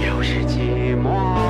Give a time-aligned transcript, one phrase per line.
[0.00, 1.49] 又是寂寞。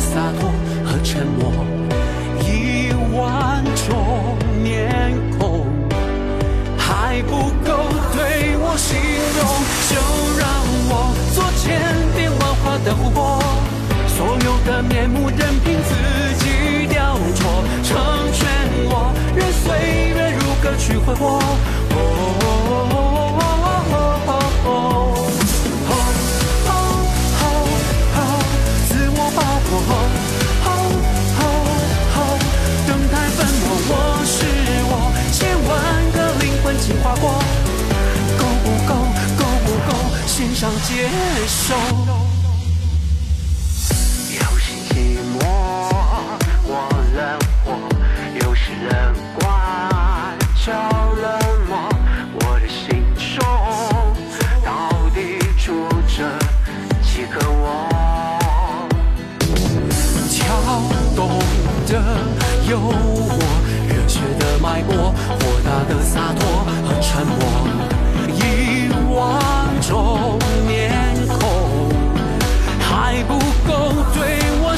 [0.00, 0.50] 洒脱
[0.82, 1.52] 和沉默，
[40.90, 41.06] 接
[41.46, 41.76] 受。
[44.34, 44.92] 又是寂
[45.32, 45.40] 寞
[46.66, 46.68] 过
[47.14, 47.78] 了火，
[48.42, 48.90] 又是乐
[49.38, 49.40] 观
[50.64, 51.24] 着了
[51.68, 51.70] 魔。
[52.34, 53.38] 我的心中
[54.64, 54.68] 到
[55.14, 56.18] 底住着
[57.00, 57.86] 几个我？
[60.28, 60.38] 跳
[61.14, 61.38] 动
[61.86, 61.92] 的
[62.68, 62.90] 幽默，
[63.86, 66.59] 热血的脉搏，豁达的洒脱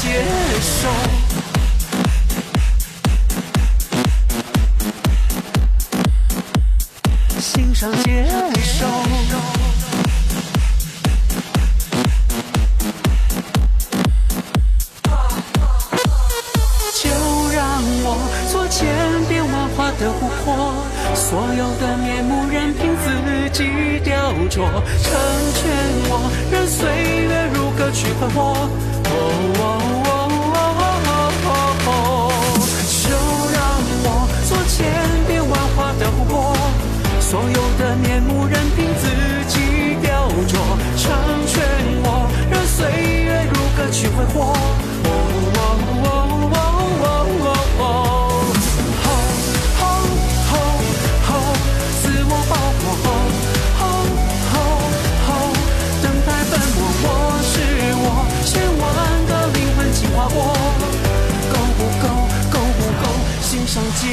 [0.00, 0.08] 接
[0.60, 0.88] 受。
[7.38, 8.26] 欣赏接
[8.62, 8.86] 受。
[16.96, 17.10] 就
[17.50, 18.06] 让我
[18.50, 18.86] 做千
[19.28, 20.12] 变万化的琥
[20.44, 20.84] 珀，
[21.14, 23.10] 所有的面目任凭自
[23.52, 24.54] 己雕琢，
[25.02, 25.12] 成
[25.54, 25.62] 全
[26.08, 26.80] 我，任岁
[27.24, 28.68] 月如歌去挥霍。
[31.86, 32.30] 哦，
[33.02, 33.08] 就
[33.54, 33.62] 让
[34.04, 34.06] 我
[34.48, 34.74] 做千
[35.26, 36.32] 变万化的我，
[37.20, 39.23] 所有的面目任凭自。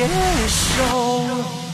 [0.02, 0.08] 接
[0.48, 1.71] 受。